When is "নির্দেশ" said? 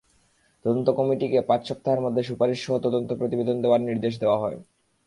3.81-4.13